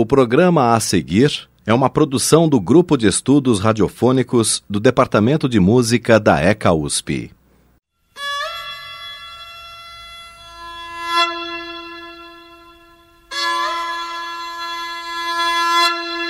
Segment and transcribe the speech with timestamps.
[0.00, 5.58] O programa a seguir é uma produção do Grupo de Estudos Radiofônicos do Departamento de
[5.58, 7.32] Música da ECA USP.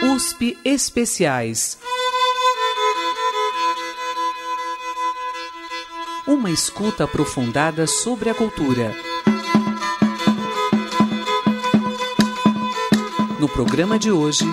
[0.03, 1.79] USP Especiais.
[6.27, 9.08] Uma escuta aprofundada sobre a cultura.
[13.39, 14.45] No programa de hoje,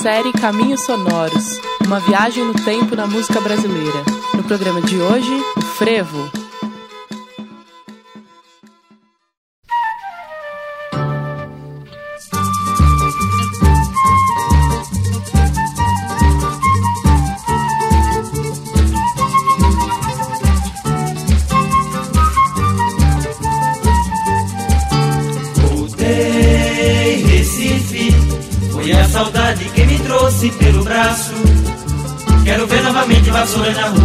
[0.00, 4.02] série Caminhos Sonoros Uma viagem no tempo na música brasileira.
[4.34, 6.41] No programa de hoje, o frevo.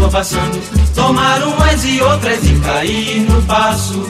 [0.09, 0.61] Passando,
[0.93, 4.09] tomar umas e outras e cair no passo.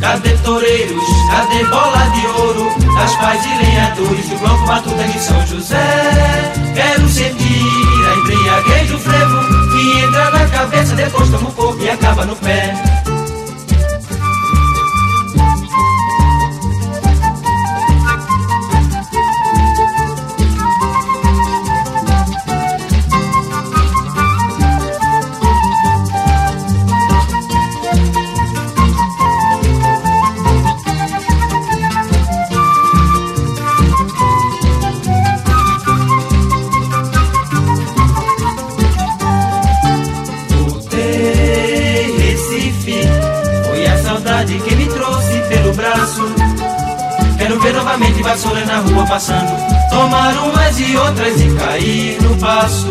[0.00, 1.04] Cadê toureiros?
[1.30, 2.66] Cadê bola de ouro?
[2.94, 6.52] Das pais e lenhadores do bloco Batuta de São José.
[6.74, 11.90] Quero sentir a embriaguez do frevo que entra na cabeça, depois toma o corpo e
[11.90, 12.74] acaba no pé.
[48.04, 49.50] Novamente vassouras na rua passando,
[50.44, 52.88] umas e outras e no passo.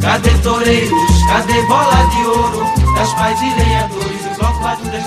[0.00, 1.22] Cadê toureiros?
[1.28, 2.64] Cadê bola de ouro?
[2.96, 4.64] Das pais e lenhadores do bloco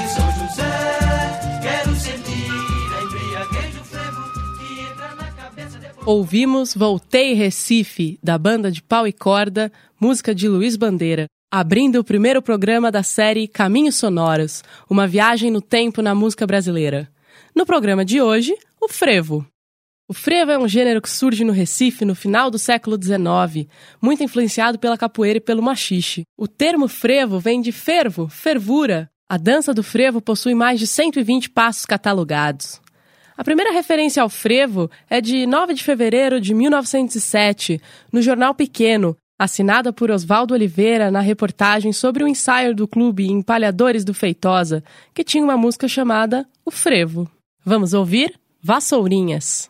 [0.07, 1.59] São José.
[1.61, 2.49] Quero sentir
[2.97, 4.23] a embriaguez do frevo
[4.57, 5.79] que entra na cabeça.
[6.05, 12.05] Ouvimos Voltei Recife, da banda de pau e corda, música de Luiz Bandeira, abrindo o
[12.05, 17.09] primeiro programa da série Caminhos Sonoros Uma viagem no tempo na música brasileira.
[17.53, 18.53] No programa de hoje,
[18.85, 19.45] o frevo.
[20.07, 23.67] O frevo é um gênero que surge no Recife no final do século XIX,
[23.99, 26.23] muito influenciado pela capoeira e pelo machixe.
[26.37, 29.09] O termo frevo vem de fervo, fervura.
[29.27, 32.79] A dança do frevo possui mais de 120 passos catalogados.
[33.35, 37.81] A primeira referência ao frevo é de 9 de fevereiro de 1907,
[38.13, 44.05] no Jornal Pequeno, assinada por Oswaldo Oliveira na reportagem sobre o ensaio do clube Empalhadores
[44.05, 47.27] do Feitosa, que tinha uma música chamada O Frevo.
[47.65, 49.69] Vamos ouvir Vassourinhas.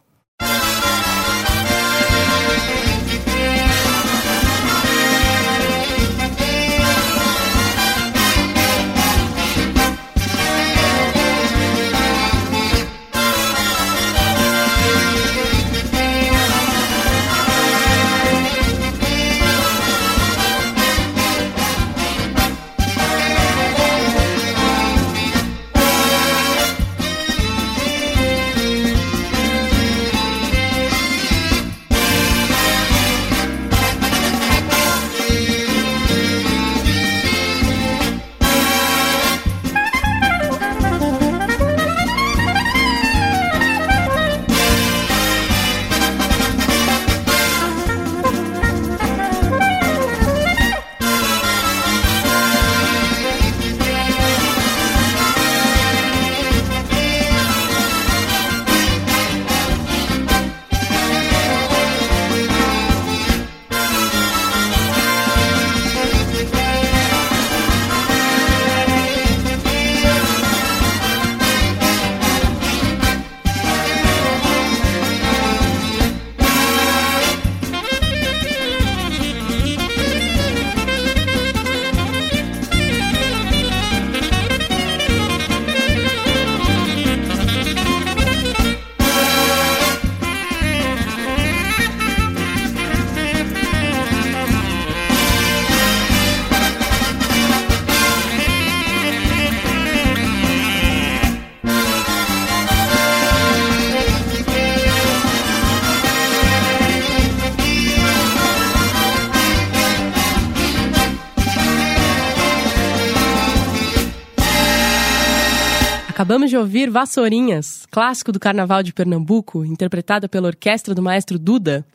[116.25, 121.85] Acabamos de ouvir Vassourinhas, clássico do Carnaval de Pernambuco, interpretada pela orquestra do maestro Duda.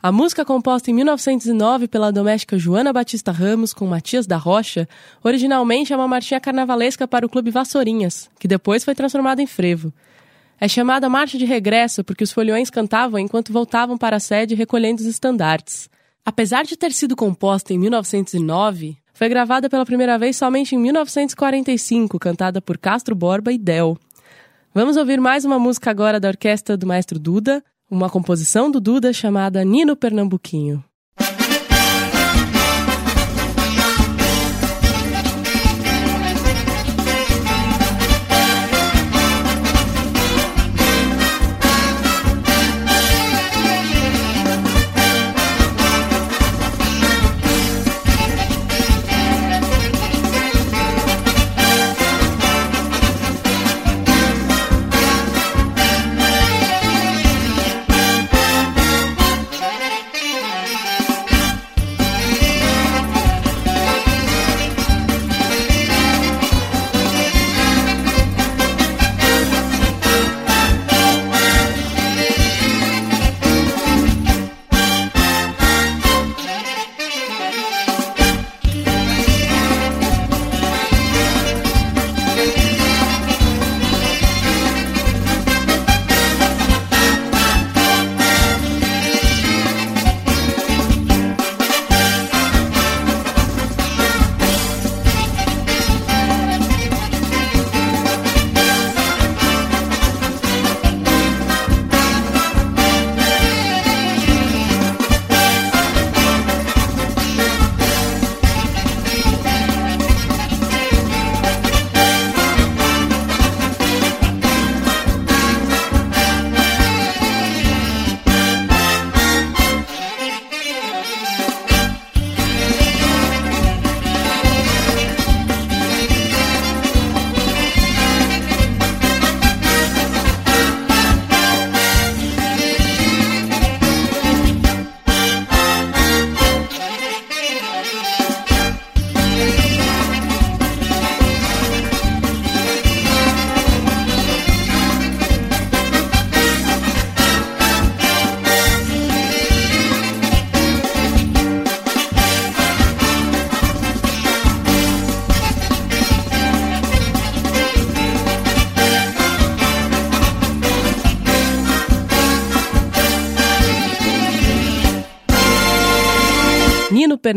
[0.00, 4.88] A música composta em 1909 pela doméstica Joana Batista Ramos com Matias da Rocha,
[5.24, 9.92] originalmente é uma marchinha carnavalesca para o Clube Vassourinhas, que depois foi transformada em frevo.
[10.60, 15.00] É chamada Marcha de Regresso porque os foliões cantavam enquanto voltavam para a sede recolhendo
[15.00, 15.90] os estandartes.
[16.24, 22.20] Apesar de ter sido composta em 1909, foi gravada pela primeira vez somente em 1945,
[22.20, 23.98] cantada por Castro Borba e Del.
[24.72, 27.60] Vamos ouvir mais uma música agora da orquestra do maestro Duda,
[27.90, 30.84] uma composição do Duda chamada Nino Pernambuquinho.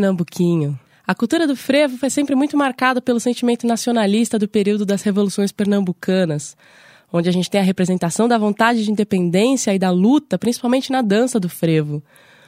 [0.02, 0.78] Pernambuquinho.
[1.06, 5.52] A cultura do frevo foi sempre muito marcada pelo sentimento nacionalista do período das revoluções
[5.52, 6.56] pernambucanas,
[7.12, 11.02] onde a gente tem a representação da vontade de independência e da luta, principalmente na
[11.02, 12.02] dança do frevo.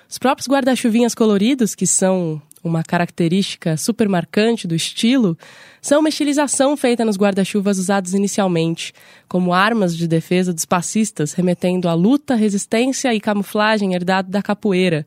[0.09, 5.37] Os próprios guarda-chuvinhas coloridos, que são uma característica super marcante do estilo,
[5.83, 8.93] são uma estilização feita nos guarda-chuvas usados inicialmente,
[9.29, 15.07] como armas de defesa dos passistas, remetendo à luta, resistência e camuflagem herdado da capoeira.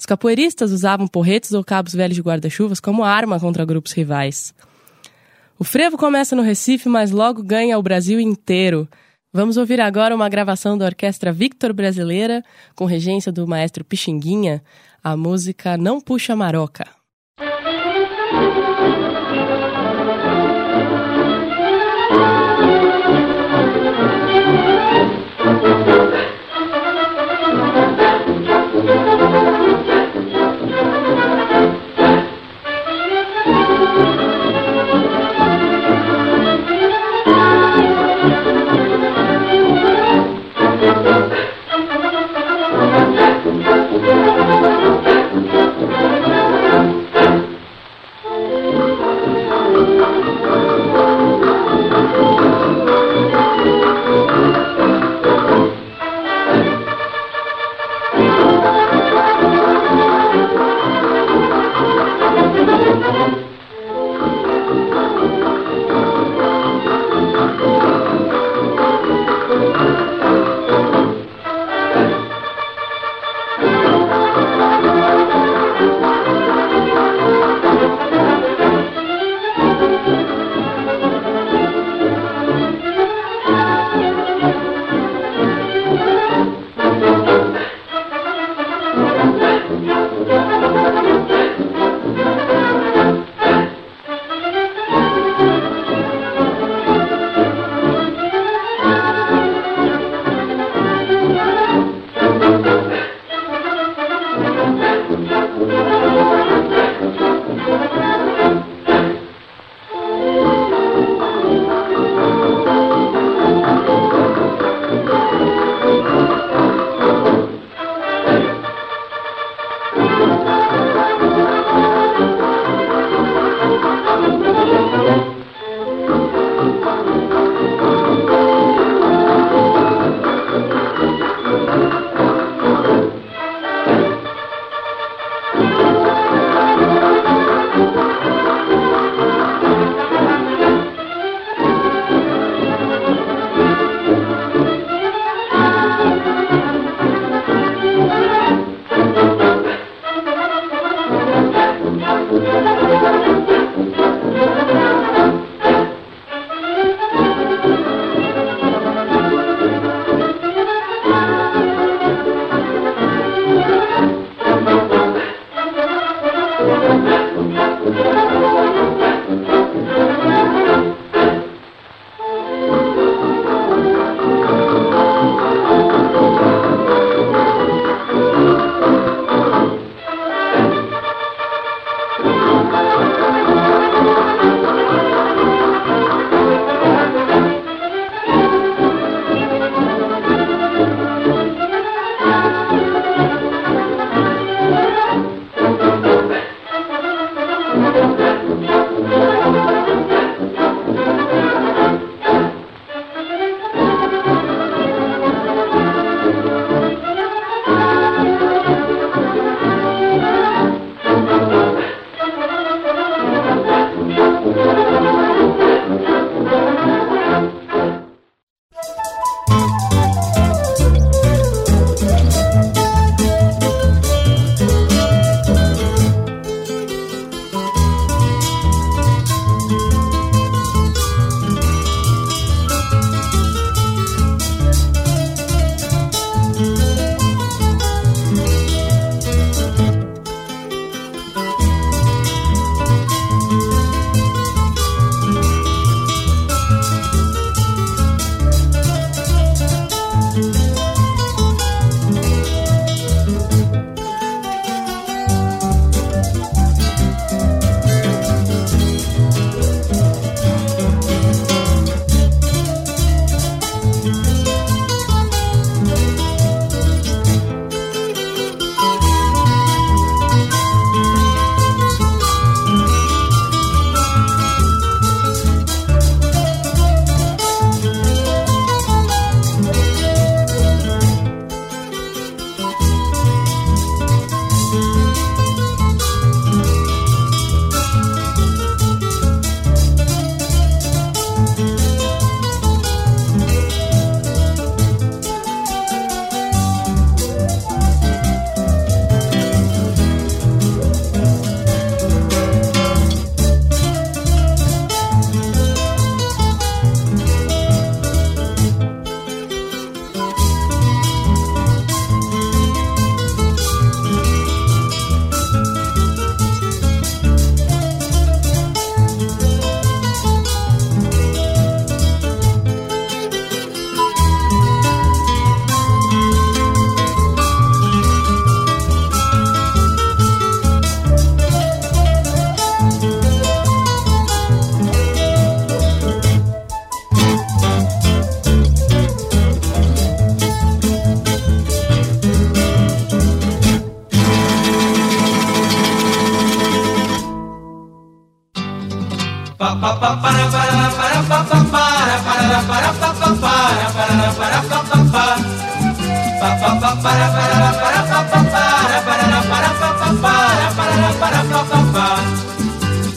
[0.00, 4.54] Os capoeiristas usavam porretes ou cabos velhos de guarda-chuvas como arma contra grupos rivais.
[5.58, 8.88] O frevo começa no Recife, mas logo ganha o Brasil inteiro.
[9.30, 12.42] Vamos ouvir agora uma gravação da Orquestra Victor Brasileira,
[12.74, 14.62] com regência do maestro Pixinguinha,
[15.04, 16.86] a música Não Puxa Maroca.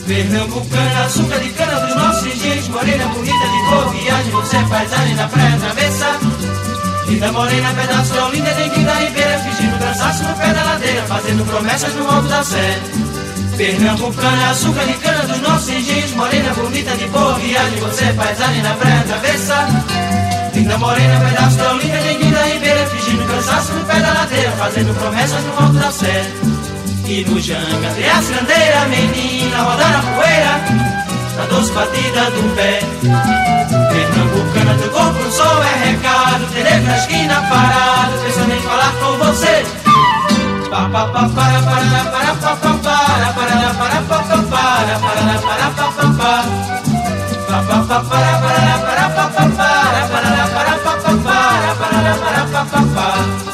[0.06, 5.16] Pernambucana, açúcar de cana dos nossos engenhos Morena bonita de boa viagem, você é paisagem
[5.16, 6.06] da praia travessa
[7.06, 11.46] Linda morena, pedaço de Olinda, dengue da ribeira Fingindo cansaço no pé da ladeira, fazendo
[11.46, 12.82] promessas no alto da sé.
[13.56, 18.62] Pernambucana, açúcar de cana dos nossos engenhos Morena bonita de boa viagem, você é paisagem
[18.62, 19.66] da praia travessa
[20.54, 24.94] Linda morena, pedaço de Olinda, dengue da ribeira Fingindo cansaço no pé da ladeira, fazendo
[24.98, 26.53] promessas no alto da sé
[27.06, 30.64] e no janga tem a cirandeira, menina, rodar a poeira
[31.36, 32.80] Na doce batida do pé
[33.90, 39.18] Pernambucana do corpo no sol é recado Terei na esquina parado, pensando em falar com
[39.18, 39.66] você
[40.70, 45.38] Pa pa pa para para para pa pa para para para pa pa para para
[45.38, 46.44] para pa pa pa
[47.46, 52.14] Pa pa pa para para para pa pa para para para pa pa para para
[52.16, 53.53] para pa pa pa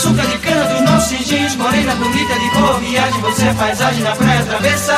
[0.00, 4.16] açúcar de cana dos nossos engenhos Morena bonita de boa viagem, você é paisagem na
[4.16, 4.94] praia travessa.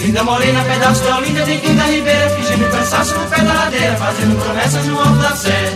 [0.00, 4.44] Linda morena, pedaço de Olinda, de da ribeira Fingindo cansaço no pé da ladeira, fazendo
[4.44, 5.74] promessas no alto da sé.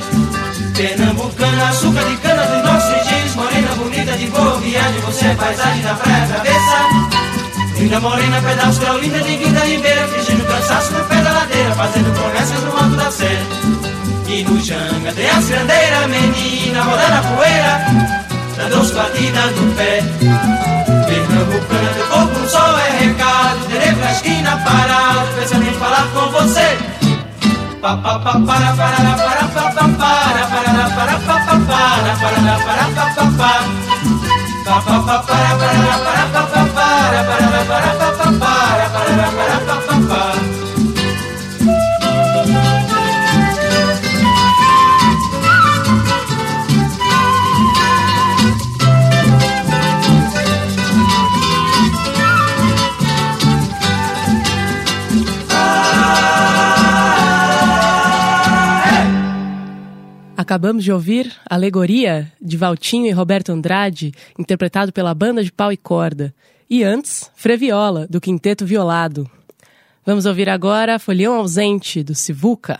[0.76, 5.83] Pernambucana, açúcar de cana dos nossos engenhos Morena bonita de boa viagem, você é paisagem
[5.83, 7.78] na praia travessa.
[7.78, 12.12] Linda morena, pedaço de Olinda, de da ribeira Fingindo cansaço no pé da ladeira, fazendo
[12.12, 13.43] promessas no alto da sé.
[14.28, 18.25] E no janga tem a cirandeira, menina, rodando a poeira
[18.56, 20.02] Dando os batidas do pé.
[21.06, 26.78] Pernambucana, teu corpo sol é recado Terei pra esquina parado, pensando em falar com você
[27.80, 32.40] Pa pa pa para para para pa pa para para para pa pa para para
[32.64, 33.52] para pa pa pa.
[34.64, 39.26] Pa pa pa para para para pa pa para para para pa pa para para
[39.30, 40.55] para pa pa pa
[60.46, 65.76] Acabamos de ouvir Alegoria, de Valtinho e Roberto Andrade, interpretado pela banda de pau e
[65.76, 66.32] corda.
[66.70, 69.28] E antes, Freviola, do Quinteto Violado.
[70.04, 72.78] Vamos ouvir agora Folhão Ausente, do Sivuca.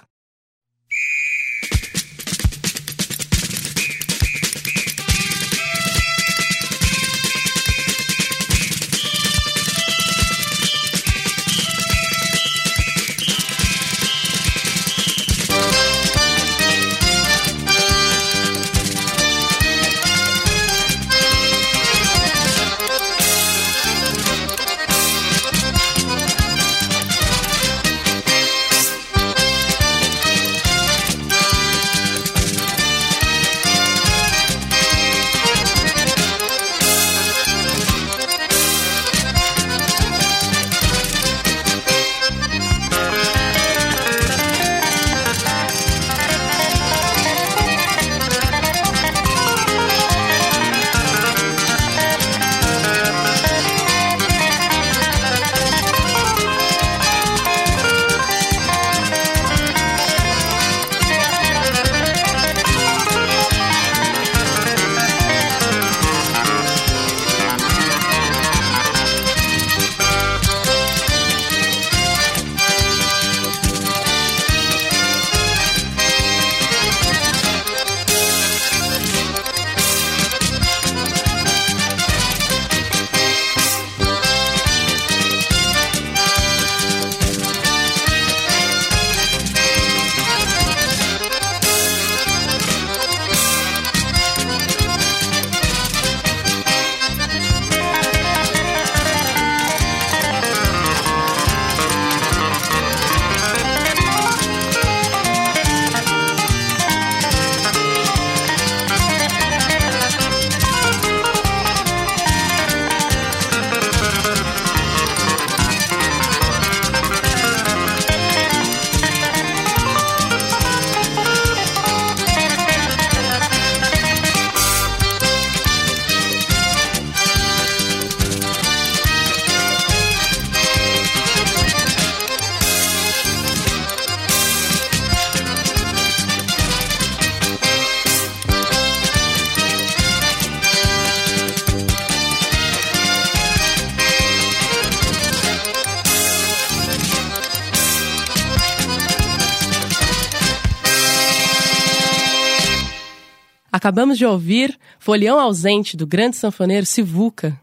[153.87, 157.57] Acabamos de ouvir Folião Ausente, do grande sanfoneiro Sivuca.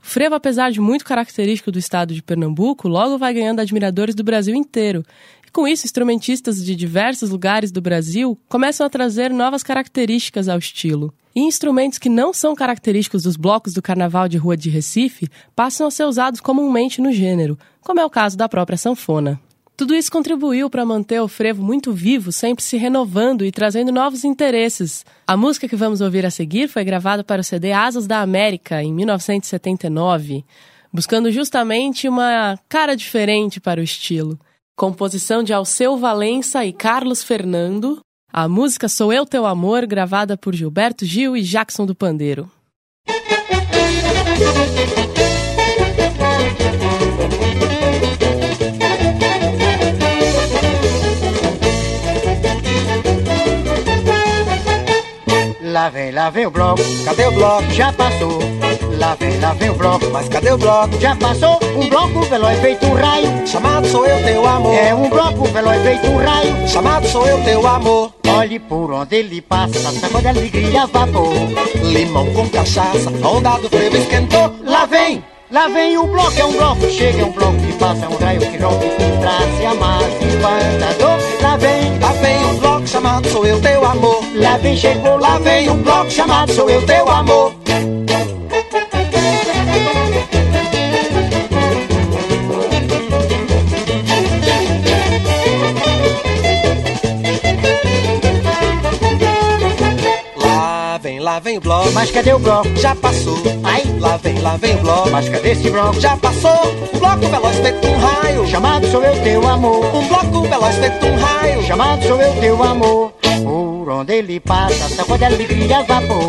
[0.00, 4.22] O frevo, apesar de muito característico do estado de Pernambuco, logo vai ganhando admiradores do
[4.22, 5.04] Brasil inteiro.
[5.44, 10.60] E com isso, instrumentistas de diversos lugares do Brasil começam a trazer novas características ao
[10.60, 11.12] estilo.
[11.34, 15.88] E instrumentos que não são característicos dos blocos do Carnaval de Rua de Recife passam
[15.88, 19.40] a ser usados comumente no gênero, como é o caso da própria sanfona.
[19.78, 24.24] Tudo isso contribuiu para manter o frevo muito vivo, sempre se renovando e trazendo novos
[24.24, 25.06] interesses.
[25.24, 28.82] A música que vamos ouvir a seguir foi gravada para o CD Asas da América,
[28.82, 30.44] em 1979,
[30.92, 34.36] buscando justamente uma cara diferente para o estilo.
[34.74, 38.00] Composição de Alceu Valença e Carlos Fernando.
[38.32, 42.50] A música Sou Eu Teu Amor, gravada por Gilberto Gil e Jackson do Pandeiro.
[55.78, 57.70] Lá vem, lá vem o bloco, cadê o bloco?
[57.70, 58.40] Já passou.
[58.98, 61.00] Lá vem, lá vem o bloco, mas cadê o bloco?
[61.00, 61.60] Já passou.
[61.76, 63.46] Um bloco veloz feito um raio.
[63.46, 64.74] Chamado sou eu teu amor.
[64.74, 66.68] É um bloco veloz feito um raio.
[66.68, 68.12] Chamado sou eu teu amor.
[68.26, 71.32] Olhe por onde ele passa, sacode alegria, vapor.
[71.80, 74.56] Limão com cachaça, a onda do frevo esquentou.
[74.64, 78.04] Lá vem, lá vem o bloco, é um bloco chega, é um bloco que passa,
[78.04, 78.86] é um raio que rompe,
[79.20, 81.18] traz, amassa, espantador.
[81.40, 84.24] Lá vem, lá vem o bloco chamado sou eu teu amor.
[84.34, 87.54] Lá vem, chegou, lá vem o bloco chamado sou eu teu amor.
[101.28, 101.92] Lá vem, o bloco.
[101.92, 102.74] Mas cadê o bloco?
[102.76, 103.36] Já passou.
[103.62, 105.10] Ai, Lá vem, lá vem o bloco.
[105.10, 106.00] mas cadê esse bloco?
[106.00, 106.50] Já passou.
[106.94, 108.46] O bloco veloz feito um raio.
[108.46, 109.94] Chamado sou eu teu amor.
[109.94, 111.62] Um bloco veloz feito um raio.
[111.66, 113.12] Chamado sou eu teu amor.
[113.44, 116.24] Por onde ele passa, sacode alegria, vapor.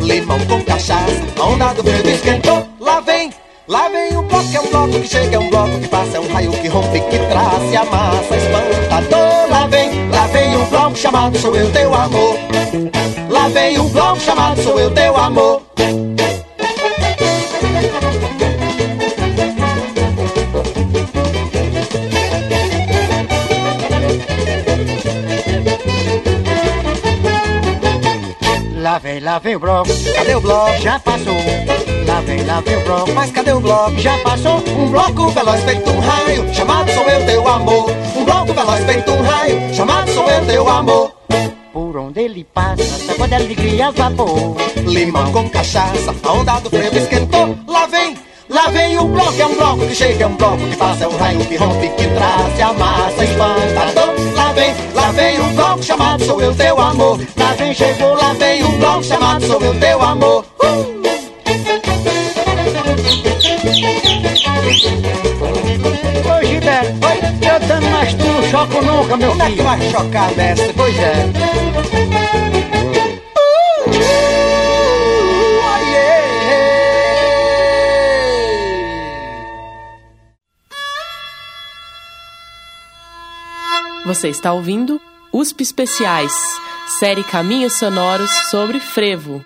[0.00, 2.66] Limão com cachaça, a onda do frevo esquentou.
[2.80, 3.30] Lá vem,
[3.68, 6.20] lá vem o bloco, é um bloco que chega, é um bloco que passa, é
[6.20, 9.50] um raio que rompe, que traz, e amassa, espantador.
[9.50, 12.34] Lá vem, lá vem o bloco chamado sou eu teu amor.
[13.48, 15.62] Lá vem o bloco chamado sou eu teu amor.
[28.76, 29.88] Lá vem, lá vem o bloco.
[30.14, 30.82] Cadê o bloco?
[30.82, 31.34] Já passou.
[32.06, 33.12] Lá vem, lá vem o bloco.
[33.14, 33.98] Mas cadê o bloco?
[33.98, 34.62] Já passou.
[34.76, 37.90] Um bloco veloz feito um raio, chamado sou eu teu amor.
[38.14, 41.17] Um bloco veloz feito um raio, chamado sou eu teu amor.
[42.08, 44.56] Onde ele passa, sacode alegria, vapor.
[44.86, 47.54] Limão com cachaça, a onda do frevo esquentou.
[47.66, 48.16] Lá vem,
[48.48, 51.08] lá vem o bloco, é um bloco que chega, é um bloco que passa, é
[51.08, 54.34] um raio que rompe, que traz, e amassa, espantador.
[54.34, 57.20] Lá vem, lá vem o bloco chamado sou eu teu amor.
[57.36, 60.46] Lá vem, chegou, Lá vem o bloco chamado sou eu teu amor.
[60.62, 60.97] Uh!
[68.58, 69.64] Choco nunca, meu Como é que filho.
[69.64, 70.72] vai chocar, mestre?
[70.72, 71.32] Pois é.
[84.04, 85.00] Você está ouvindo
[85.32, 86.32] USP Especiais,
[86.98, 89.44] série Caminhos Sonoros sobre frevo.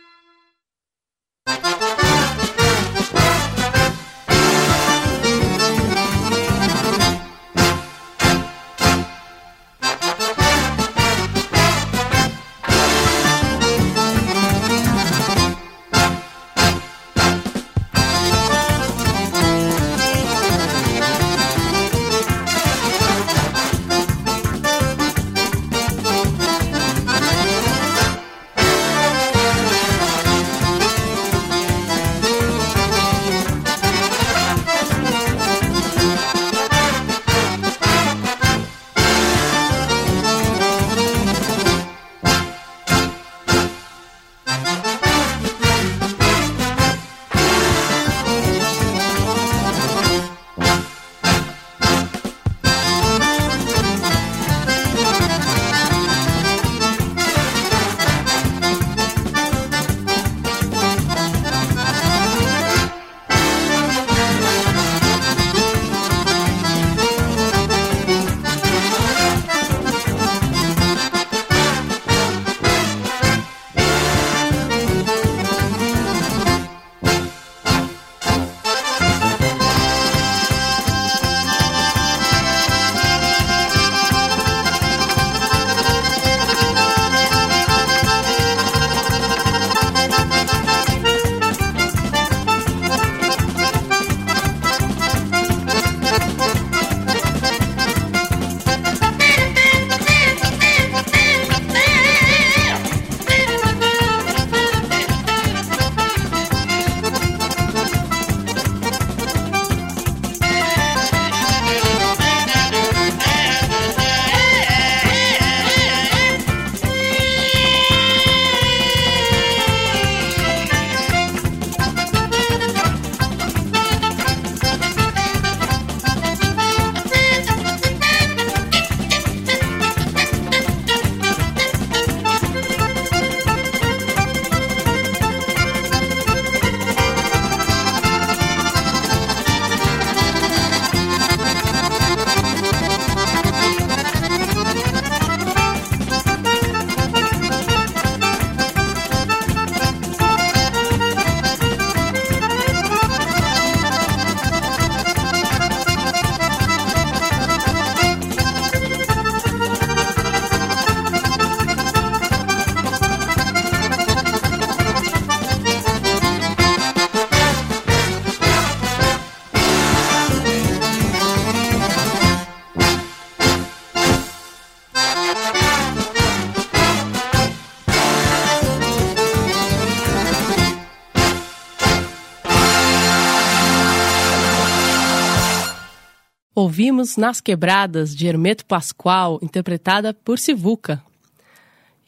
[186.82, 191.00] Ouvimos Nas Quebradas, de Hermeto Pascoal, interpretada por Sivuca.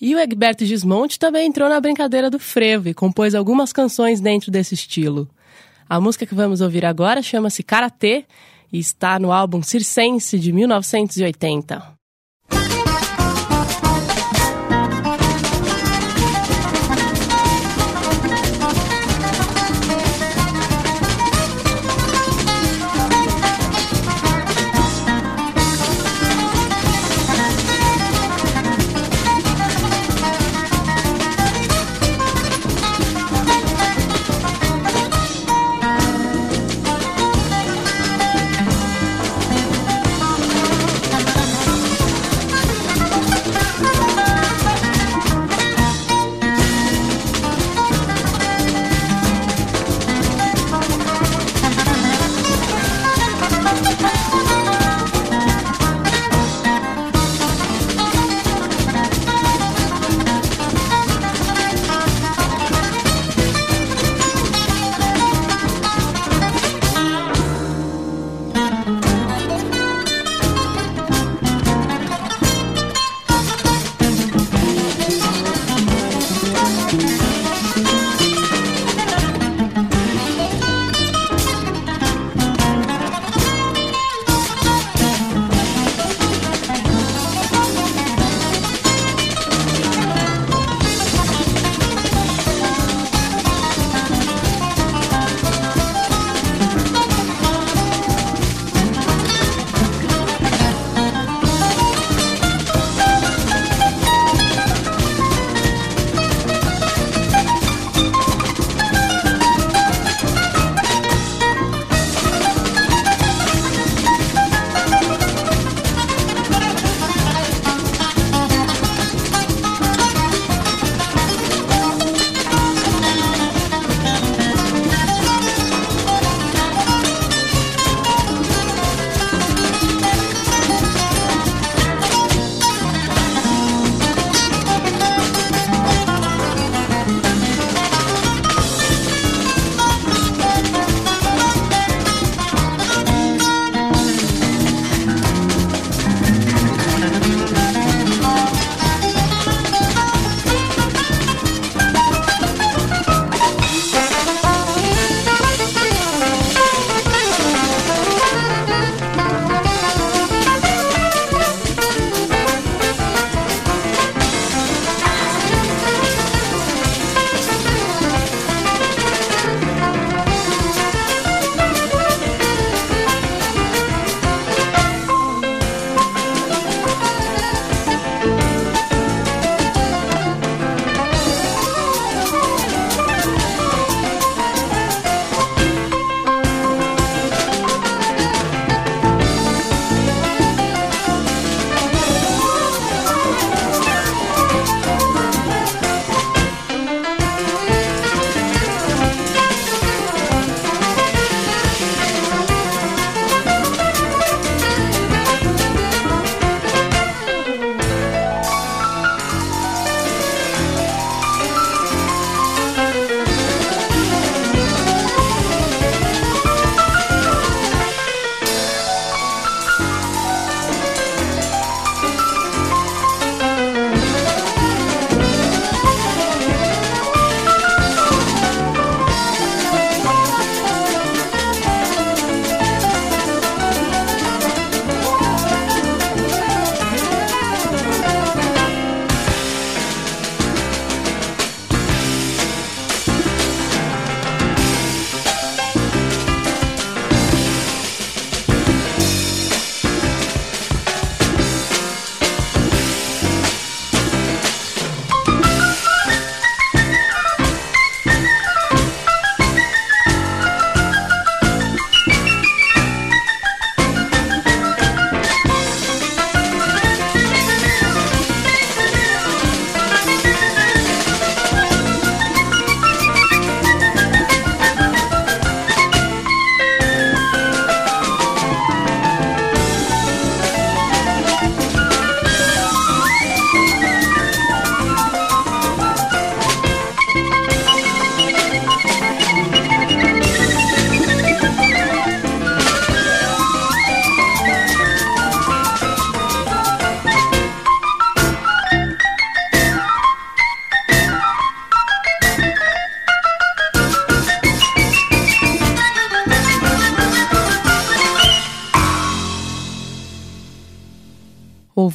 [0.00, 4.50] E o Egberto Gismonte também entrou na brincadeira do frevo e compôs algumas canções dentro
[4.50, 5.30] desse estilo.
[5.88, 8.24] A música que vamos ouvir agora chama-se Karatê
[8.72, 11.93] e está no álbum Circense de 1980.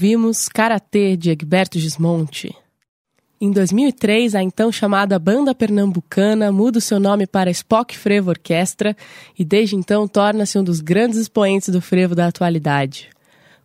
[0.10, 2.56] Ouvimos Karatê de Egberto Gismonte.
[3.39, 8.98] Em 2003, a então chamada Banda Pernambucana muda o seu nome para Spock Frevo Orquestra
[9.38, 13.10] e desde então torna-se um dos grandes expoentes do frevo da atualidade.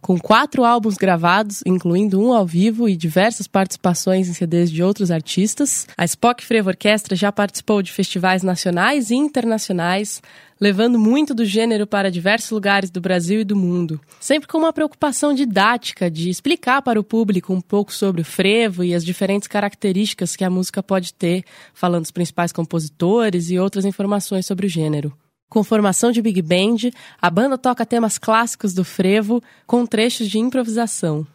[0.04, 5.10] Com quatro álbuns gravados, incluindo um ao vivo e diversas participações em CDs de outros
[5.10, 10.20] artistas, a Spock Frevo Orquestra já participou de festivais nacionais e internacionais,
[10.60, 13.98] levando muito do gênero para diversos lugares do Brasil e do mundo.
[14.20, 18.84] Sempre com uma preocupação didática de explicar para o público um pouco sobre o frevo
[18.84, 23.86] e as diferentes características que a música pode ter, falando dos principais compositores e outras
[23.86, 25.23] informações sobre o gênero.
[25.48, 30.38] Com formação de big band, a banda toca temas clássicos do frevo com trechos de
[30.38, 31.26] improvisação.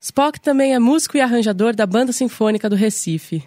[0.00, 3.42] Spock também é músico e arranjador da Banda Sinfônica do Recife.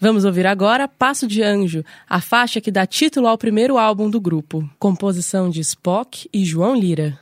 [0.00, 4.20] Vamos ouvir agora Passo de Anjo, a faixa que dá título ao primeiro álbum do
[4.20, 7.18] grupo, composição de Spock e João Lira.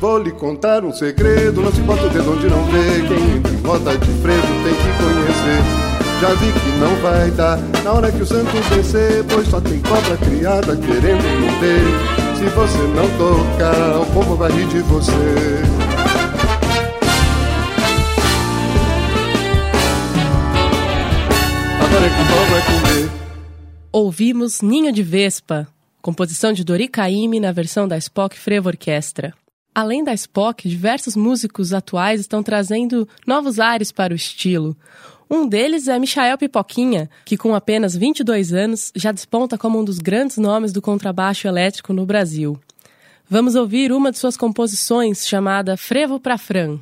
[0.00, 3.02] Vou lhe contar um segredo, não se bota o dedo onde não vê.
[3.08, 5.84] Quem entra em roda de frevo tem que conhecer.
[6.20, 9.80] Já vi que não vai dar na hora que o santo descer, pois só tem
[9.80, 11.80] cobra criada querendo morder.
[12.38, 15.83] Se você não tocar, o povo vai rir de você.
[21.94, 23.10] Agora é que o vai comer.
[23.92, 25.68] Ouvimos Ninho de Vespa,
[26.02, 29.32] composição de Dori Caymmi na versão da Spock Frevo Orquestra.
[29.72, 34.76] Além da Spock, diversos músicos atuais estão trazendo novos ares para o estilo.
[35.30, 40.00] Um deles é Michael Pipoquinha, que com apenas 22 anos já desponta como um dos
[40.00, 42.58] grandes nomes do contrabaixo elétrico no Brasil.
[43.30, 46.80] Vamos ouvir uma de suas composições chamada Frevo pra Fran.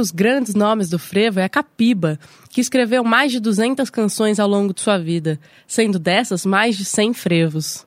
[0.00, 4.48] Dos grandes nomes do frevo é a Capiba, que escreveu mais de 200 canções ao
[4.48, 7.84] longo de sua vida, sendo dessas mais de 100 frevos.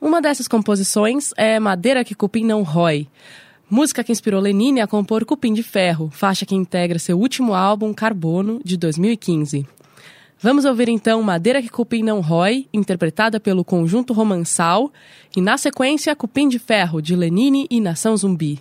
[0.00, 3.06] Uma dessas composições é Madeira que Cupim Não Rói,
[3.70, 7.94] música que inspirou Lenine a compor Cupim de Ferro, faixa que integra seu último álbum
[7.94, 9.64] Carbono, de 2015.
[10.40, 14.92] Vamos ouvir então Madeira que Cupim Não Rói, interpretada pelo conjunto Romançal,
[15.36, 18.60] e na sequência Cupim de Ferro, de Lenine e Nação Zumbi.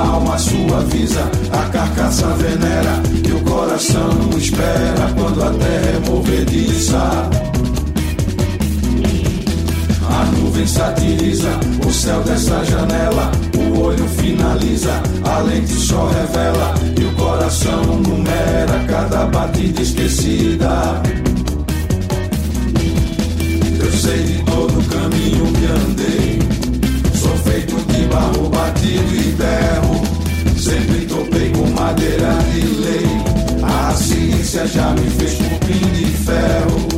[0.00, 7.30] A alma suaviza, a carcaça venera e o coração espera quando a terra é movediça.
[10.08, 11.50] A nuvem satiriza
[11.86, 18.84] o céu dessa janela, o olho finaliza, a lente só revela e o coração numera
[18.88, 21.02] cada batida esquecida.
[23.78, 26.59] Eu sei de todo o caminho que andei
[28.00, 30.02] de barro batido e terro.
[30.56, 33.06] Sempre topei com madeira de lei.
[33.62, 36.88] A ciência já me fez cupim de ferro.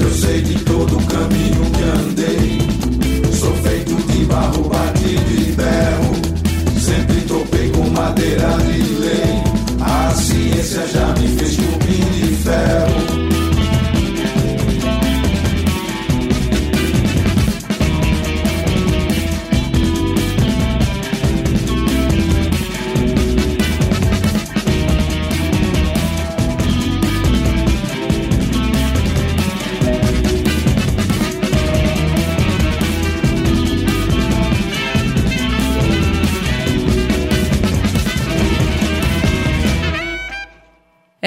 [0.00, 3.32] Eu sei de todo o caminho que andei.
[3.32, 6.80] Sou feito de barro batido e terro.
[6.80, 9.42] Sempre topei com madeira de lei.
[9.80, 13.17] A ciência já me fez cupim de ferro.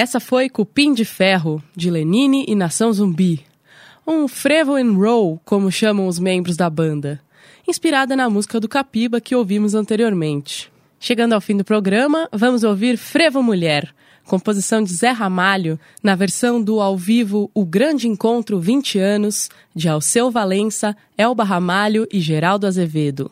[0.01, 3.45] Essa foi Cupim de Ferro, de Lenine e Nação Zumbi.
[4.07, 7.21] Um frevo and roll, como chamam os membros da banda,
[7.67, 10.71] inspirada na música do Capiba que ouvimos anteriormente.
[10.99, 13.93] Chegando ao fim do programa, vamos ouvir Frevo Mulher,
[14.25, 19.87] composição de Zé Ramalho, na versão do ao vivo O Grande Encontro 20 anos, de
[19.87, 23.31] Alceu Valença, Elba Ramalho e Geraldo Azevedo.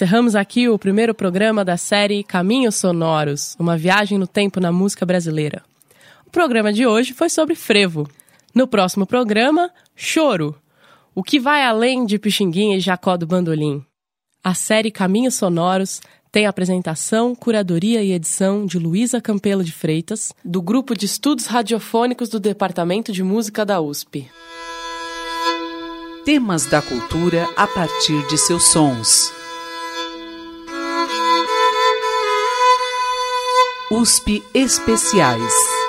[0.00, 5.04] Encerramos aqui o primeiro programa da série Caminhos Sonoros, uma viagem no tempo na música
[5.04, 5.62] brasileira.
[6.26, 8.08] O programa de hoje foi sobre frevo.
[8.54, 10.56] No próximo programa, choro,
[11.14, 13.84] o que vai além de Pixinguinha e Jacó do Bandolim.
[14.42, 16.00] A série Caminhos Sonoros
[16.32, 22.30] tem apresentação, curadoria e edição de Luísa Campelo de Freitas, do Grupo de Estudos Radiofônicos
[22.30, 24.30] do Departamento de Música da USP.
[26.24, 29.39] Temas da cultura a partir de seus sons.
[33.90, 35.79] USP Especiais.